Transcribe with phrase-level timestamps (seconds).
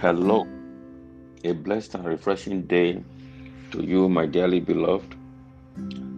[0.00, 0.46] Hello,
[1.42, 3.02] a blessed and refreshing day
[3.72, 5.16] to you, my dearly beloved.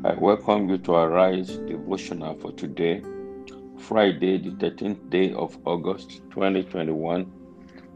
[0.04, 3.02] I welcome you to Arise devotional for today,
[3.78, 7.32] Friday, the 13th day of August 2021,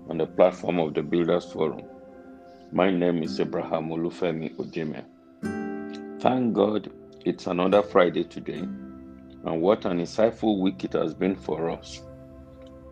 [0.08, 1.82] on the platform of the Builders Forum.
[2.72, 5.04] My name is Abraham Olufemi Ojime.
[6.18, 6.90] Thank God
[7.26, 12.00] it's another Friday today, and what an insightful week it has been for us.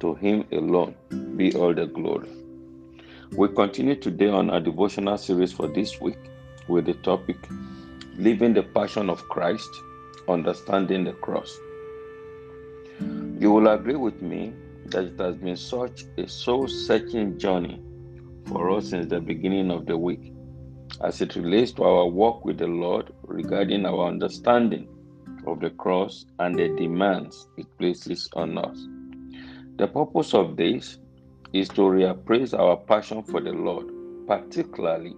[0.00, 0.94] To Him alone
[1.38, 2.28] be all the glory.
[3.34, 6.18] We continue today on our devotional series for this week
[6.68, 7.38] with the topic
[8.18, 9.70] Living the Passion of Christ,
[10.28, 11.58] Understanding the Cross.
[13.00, 14.52] You will agree with me
[14.84, 17.82] that it has been such a soul searching journey
[18.44, 20.34] for us since the beginning of the week
[21.02, 24.86] as it relates to our walk with the Lord regarding our understanding
[25.46, 28.86] of the cross and the demands it places on us.
[29.78, 30.98] The purpose of this
[31.52, 33.86] is to reappraise our passion for the Lord,
[34.26, 35.14] particularly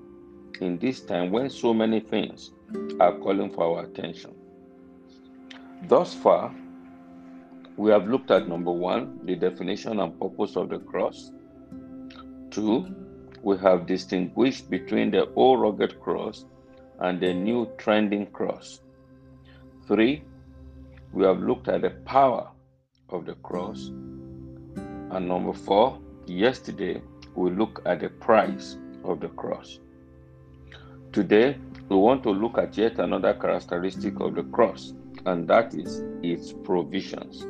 [0.60, 2.52] in this time when so many things
[3.00, 4.34] are calling for our attention.
[5.88, 6.54] Thus far,
[7.76, 11.32] we have looked at number one, the definition and purpose of the cross.
[12.50, 12.86] Two,
[13.42, 16.46] we have distinguished between the old rugged cross
[17.00, 18.80] and the new trending cross.
[19.86, 20.22] Three,
[21.12, 22.48] we have looked at the power
[23.10, 23.88] of the cross.
[25.10, 27.02] And number four, Yesterday,
[27.34, 29.80] we looked at the price of the cross.
[31.12, 31.58] Today,
[31.90, 34.94] we want to look at yet another characteristic of the cross,
[35.26, 37.42] and that is its provisions.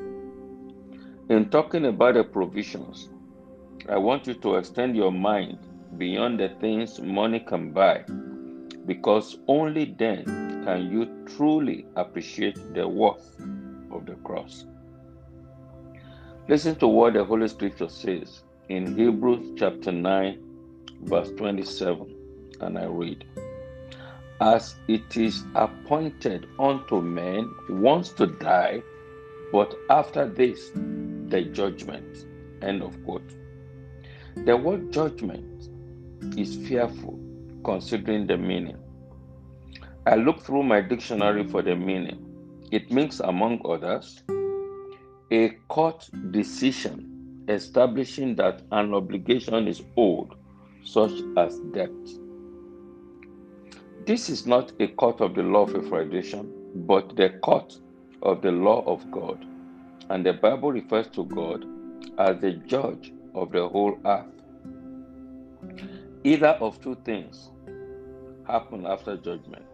[1.29, 3.11] In talking about the provisions,
[3.89, 5.59] I want you to extend your mind
[5.97, 8.05] beyond the things money can buy,
[8.87, 10.25] because only then
[10.65, 13.39] can you truly appreciate the worth
[13.93, 14.67] of the cross.
[16.49, 20.39] Listen to what the Holy Scripture says in Hebrews chapter 9,
[21.03, 22.15] verse 27,
[22.61, 23.25] and I read,
[24.41, 28.83] As it is appointed unto men once to die,
[29.53, 32.25] but after this, the judgment.
[32.63, 33.31] End of quote.
[34.47, 35.69] The word judgment
[36.39, 37.19] is fearful
[37.65, 38.79] considering the meaning.
[40.07, 42.21] I looked through my dictionary for the meaning.
[42.71, 44.23] It means, among others,
[45.31, 47.14] a court decision
[47.49, 50.35] establishing that an obligation is owed,
[50.85, 51.91] such as debt.
[54.07, 56.53] This is not a court of the law of a federation,
[56.87, 57.79] but the court
[58.23, 59.45] of the law of God.
[60.11, 61.65] And the Bible refers to God
[62.19, 64.27] as the judge of the whole earth.
[66.25, 67.51] Either of two things
[68.47, 69.65] happen after judgment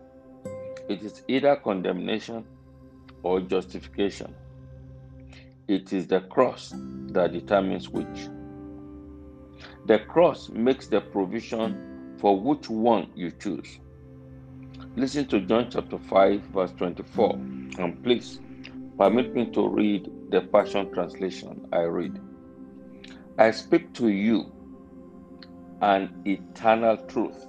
[0.90, 2.44] it is either condemnation
[3.22, 4.34] or justification.
[5.70, 6.74] It is the cross
[7.12, 8.28] that determines which.
[9.86, 13.78] The cross makes the provision for which one you choose.
[14.96, 17.34] Listen to John chapter 5, verse 24,
[17.78, 18.40] and please
[18.98, 21.68] permit me to read the Passion Translation.
[21.72, 22.20] I read,
[23.38, 24.50] I speak to you
[25.82, 27.46] an eternal truth.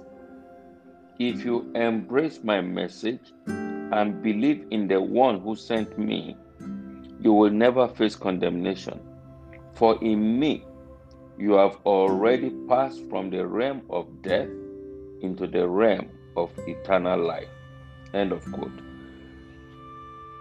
[1.18, 6.36] If you embrace my message and believe in the one who sent me,
[7.22, 9.00] you will never face condemnation.
[9.74, 10.64] For in me,
[11.38, 14.48] you have already passed from the realm of death
[15.20, 17.48] into the realm of eternal life.
[18.12, 18.80] End of quote.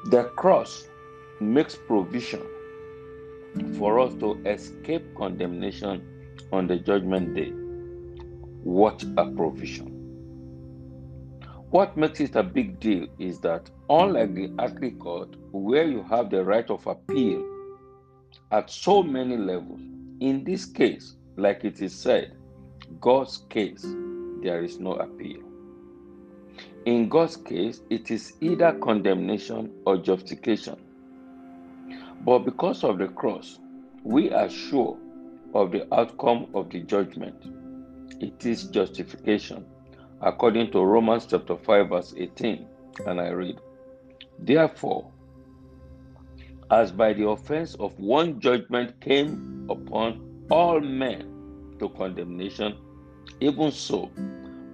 [0.05, 0.87] The cross
[1.39, 2.41] makes provision
[3.77, 6.03] for us to escape condemnation
[6.51, 7.51] on the judgment day.
[8.63, 10.00] What a provision!
[11.71, 16.29] What makes it a big deal is that, unlike the earthly court, where you have
[16.29, 17.45] the right of appeal
[18.51, 19.79] at so many levels,
[20.19, 22.35] in this case, like it is said,
[22.99, 23.85] God's case,
[24.43, 25.39] there is no appeal.
[26.83, 30.75] In God's case, it is either condemnation or justification.
[32.25, 33.59] But because of the cross,
[34.03, 34.97] we are sure
[35.53, 37.45] of the outcome of the judgment.
[38.19, 39.65] It is justification
[40.21, 42.67] according to Romans chapter 5, verse 18.
[43.07, 43.59] And I read,
[44.39, 45.11] Therefore,
[46.69, 52.77] as by the offense of one judgment came upon all men to condemnation,
[53.39, 54.11] even so,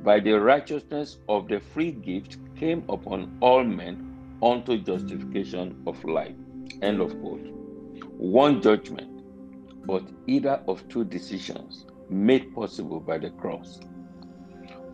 [0.03, 6.35] by the righteousness of the free gift came upon all men unto justification of life.
[6.81, 7.47] End of quote.
[8.17, 9.23] One judgment,
[9.85, 13.79] but either of two decisions made possible by the cross.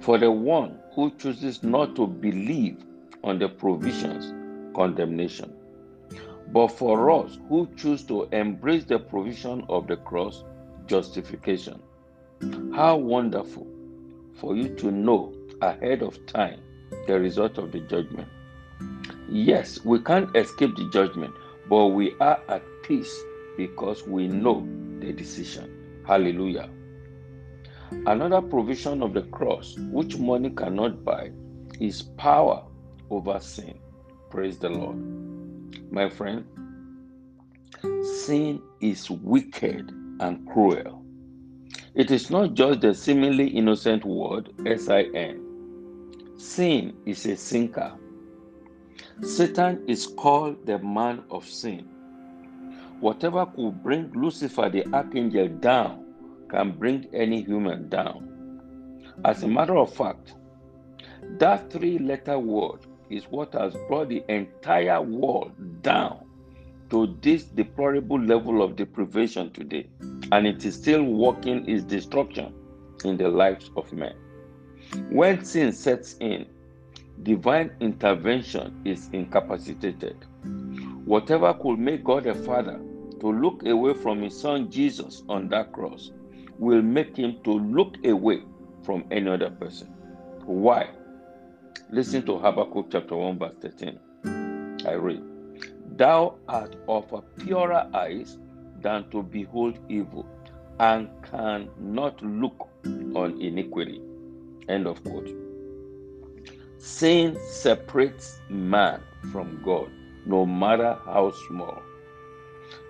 [0.04, 2.84] For the one who chooses not to believe
[3.24, 4.34] on the provisions,
[4.76, 5.54] condemnation.
[6.52, 10.44] But for us who choose to embrace the provision of the cross,
[10.88, 11.82] justification.
[12.76, 13.66] How wonderful
[14.34, 16.60] for you to know ahead of time
[17.08, 18.28] the result of the judgment.
[19.30, 21.34] Yes, we can't escape the judgment,
[21.70, 23.24] but we are at peace
[23.56, 24.68] because we know
[25.00, 26.04] the decision.
[26.06, 26.70] Hallelujah.
[28.06, 31.32] Another provision of the cross, which money cannot buy,
[31.80, 32.66] is power
[33.10, 33.80] over sin.
[34.30, 34.98] Praise the Lord.
[35.92, 36.46] My friend,
[38.04, 41.06] sin is wicked and cruel.
[41.96, 46.36] It is not just the seemingly innocent word S I N.
[46.38, 47.94] Sin is a sinker.
[49.22, 51.88] Satan is called the man of sin.
[53.00, 56.03] Whatever could bring Lucifer the archangel down
[56.54, 58.62] can bring any human down.
[59.26, 60.36] As a matter of fact,
[61.40, 65.52] that three letter word is what has brought the entire world
[65.82, 66.24] down
[66.92, 69.88] to this deplorable level of deprivation today,
[70.32, 72.54] and it is still working its destruction
[73.04, 74.14] in the lives of men.
[75.10, 76.46] When sin sets in,
[77.24, 80.18] divine intervention is incapacitated.
[81.06, 82.80] Whatever could make God a father
[83.22, 86.12] to look away from his son Jesus on that cross
[86.60, 88.42] will make him to look away
[88.84, 89.88] from any other person.
[90.46, 90.90] Why?
[91.90, 92.42] Listen to mm.
[92.42, 94.00] Habakkuk chapter 1, verse 13.
[94.86, 95.22] I read,
[95.96, 98.38] Thou art of a purer eyes
[98.82, 100.26] than to behold evil,
[100.80, 102.68] and cannot look
[103.16, 104.02] on iniquity.
[104.68, 105.30] End of quote.
[106.78, 109.00] Sin separates man
[109.32, 109.90] from God,
[110.26, 111.82] no matter how small.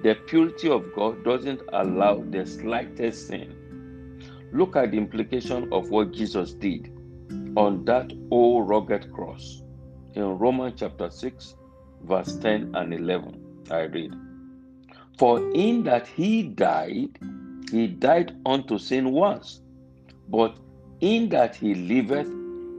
[0.02, 3.56] The purity of God doesn't allow the slightest sin.
[4.52, 6.92] Look at the implication of what Jesus did
[7.56, 9.64] on that old rugged cross
[10.14, 11.56] in Romans chapter 6,
[12.04, 13.66] verse 10 and 11.
[13.72, 14.14] I read,
[15.18, 17.18] For in that he died,
[17.72, 19.62] he died unto sin once,
[20.30, 20.58] but
[21.02, 22.28] in that he liveth,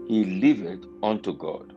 [0.08, 1.72] he liveth unto God.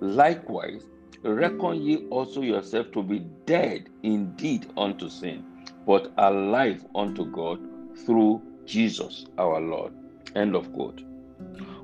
[0.00, 0.84] Likewise,
[1.22, 5.44] reckon ye also yourself to be dead indeed unto sin,
[5.86, 7.60] but alive unto God
[8.04, 9.92] through Jesus our Lord.
[10.34, 11.02] End of quote.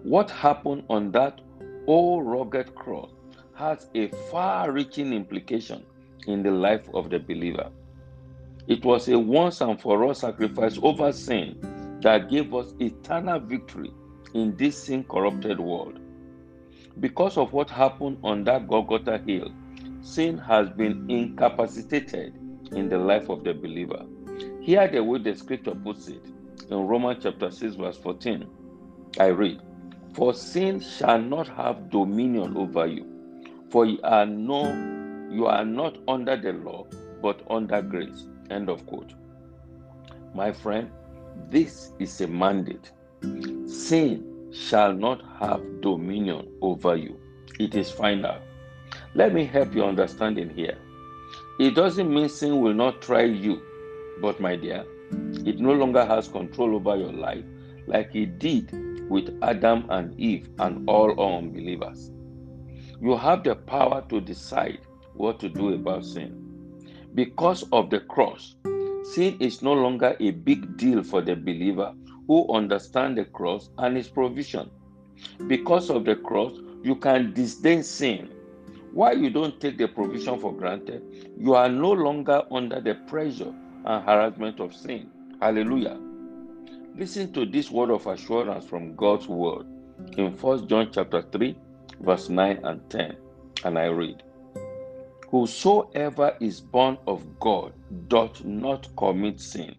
[0.02, 1.40] What happened on that
[1.86, 3.10] old rugged cross
[3.54, 5.84] has a far reaching implication
[6.26, 7.70] in the life of the believer.
[8.68, 13.92] It was a once and for all sacrifice over sin that gave us eternal victory
[14.34, 15.98] in this sin corrupted world.
[17.00, 19.52] Because of what happened on that Golgotha hill,
[20.00, 22.34] sin has been incapacitated
[22.72, 24.04] in the life of the believer.
[24.60, 26.24] Hear the way the scripture puts it
[26.70, 28.46] in Romans chapter 6, verse 14.
[29.20, 29.60] I read,
[30.14, 33.06] For sin shall not have dominion over you,
[33.70, 34.64] for you are no
[35.30, 36.86] you are not under the law,
[37.20, 38.26] but under grace.
[38.50, 39.12] End of quote.
[40.34, 40.90] My friend,
[41.50, 42.92] this is a mandate.
[43.66, 47.18] Sin shall not have dominion over you.
[47.58, 48.38] It is final.
[49.14, 50.78] Let me help you understanding here.
[51.58, 53.60] It doesn't mean sin will not try you,
[54.20, 54.84] but my dear,
[55.44, 57.44] it no longer has control over your life
[57.86, 58.70] like it did
[59.08, 62.10] with Adam and Eve and all unbelievers.
[63.00, 64.80] You have the power to decide
[65.14, 66.44] what to do about sin.
[67.14, 68.56] Because of the cross,
[69.02, 71.92] sin is no longer a big deal for the believer
[72.28, 74.70] who understand the cross and its provision.
[75.48, 76.52] Because of the cross,
[76.84, 78.28] you can disdain sin.
[78.92, 81.02] Why you don't take the provision for granted,
[81.36, 83.52] you are no longer under the pressure
[83.84, 85.10] and harassment of sin.
[85.40, 85.98] Hallelujah.
[86.94, 89.66] Listen to this word of assurance from God's word
[90.16, 91.56] in 1 John chapter 3,
[92.00, 93.16] verse 9 and 10.
[93.64, 94.22] And I read,
[95.30, 97.72] Whosoever is born of God
[98.08, 99.74] doth not commit sin,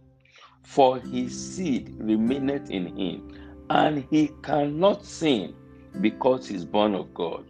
[0.69, 3.27] for his seed remaineth in him,
[3.71, 5.55] and he cannot sin
[5.99, 7.43] because he is born of God.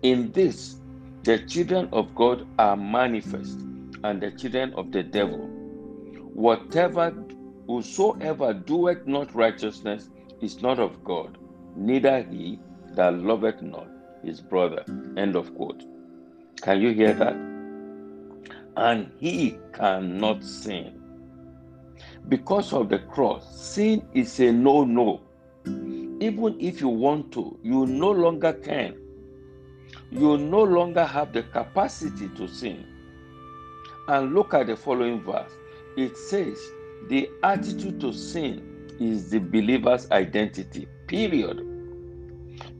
[0.00, 0.76] In this,
[1.24, 3.60] the children of God are manifest,
[4.02, 5.46] and the children of the devil.
[6.32, 7.10] Whatever,
[7.66, 10.08] whosoever doeth not righteousness
[10.40, 11.36] is not of God,
[11.76, 12.58] neither he
[12.94, 13.88] that loveth not
[14.24, 14.84] his brother.
[15.18, 15.84] End of quote.
[16.62, 17.36] Can you hear that?
[18.78, 20.97] And he cannot sin.
[22.28, 25.22] Because of the cross, sin is a no no.
[26.20, 28.96] Even if you want to, you no longer can.
[30.10, 32.84] You no longer have the capacity to sin.
[34.08, 35.50] And look at the following verse.
[35.96, 36.58] It says,
[37.08, 41.64] the attitude to sin is the believer's identity, period.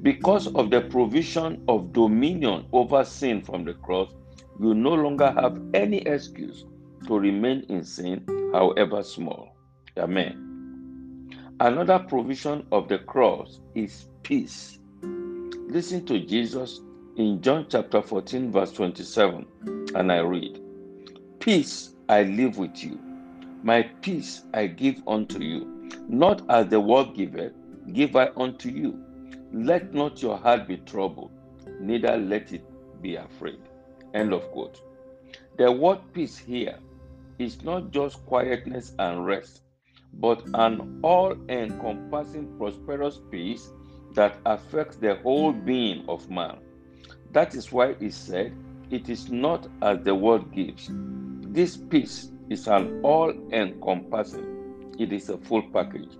[0.02, 4.10] Because of the provision of dominion over sin from the cross,
[4.60, 6.66] you no longer have any excuse
[7.06, 9.56] to remain in sin, however small.
[9.96, 10.48] Amen.
[11.60, 14.78] Another provision of the cross is peace.
[15.02, 16.80] Listen to Jesus
[17.16, 19.46] in John chapter 14, verse 27,
[19.94, 20.60] and I read
[21.40, 22.98] Peace I live with you,
[23.62, 27.52] my peace I give unto you, not as the world giveth,
[27.92, 29.02] give I unto you.
[29.52, 31.32] Let not your heart be troubled,
[31.80, 32.64] neither let it
[33.02, 33.60] be afraid.
[34.14, 34.80] End of quote.
[35.58, 36.78] The word peace here
[37.38, 39.62] is not just quietness and rest,
[40.14, 43.70] but an all encompassing prosperous peace
[44.14, 46.58] that affects the whole being of man.
[47.32, 48.52] That is why he said,
[48.90, 50.90] It is not as the world gives.
[50.90, 56.10] This peace is an all encompassing, it is a full package.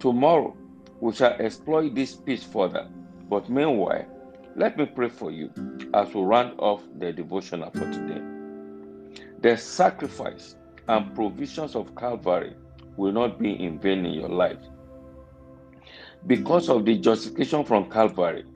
[0.00, 0.56] Tomorrow,
[1.00, 2.88] we shall explore this peace further.
[3.28, 4.06] But meanwhile,
[4.56, 5.50] let me pray for you
[5.94, 8.33] as we round off the devotional for today.
[9.44, 10.56] The sacrifice
[10.88, 12.54] and provisions of Calvary
[12.96, 14.56] will not be in vain in your life.
[16.26, 18.46] Because of the justification from Calvary,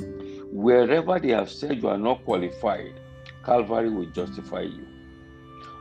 [0.50, 2.94] wherever they have said you are not qualified,
[3.44, 4.86] Calvary will justify you.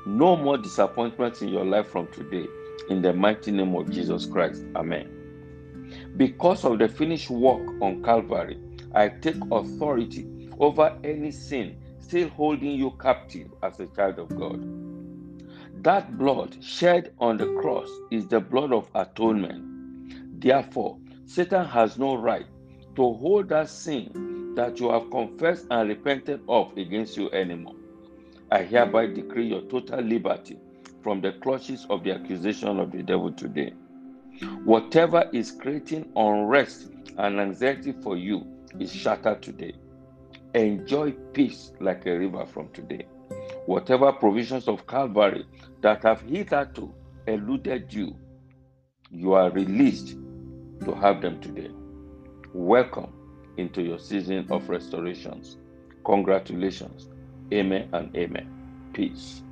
[0.06, 2.46] No more disappointments in your life from today.
[2.90, 4.66] In the mighty name of Jesus Christ.
[4.76, 6.12] Amen.
[6.18, 8.60] Because of the finished work on Calvary,
[8.94, 14.87] I take authority over any sin still holding you captive as a child of God.
[15.84, 20.41] That blood shed on the cross is the blood of atonement.
[20.41, 22.46] Therefore, Satan has no right
[22.96, 27.75] to hold that sin that you have confessed and repented of against you anymore.
[28.51, 30.57] I hereby decree your total liberty
[31.03, 33.74] from the clutches of the accusation of the devil today.
[34.63, 38.46] Whatever is creating unrest and anxiety for you
[38.79, 39.74] is shattered today.
[40.55, 43.05] Enjoy peace like a river from today.
[43.68, 45.46] Whatever provisions of Calvary
[45.82, 46.94] that have hitherto
[47.28, 48.16] eluded you,
[49.12, 50.18] you are released
[50.86, 51.70] to have them today.
[52.54, 53.12] Welcome
[53.58, 55.58] into your season of restorations.
[56.06, 57.10] Congratulations.
[57.54, 58.50] Amen and amen.
[58.94, 59.44] Peace.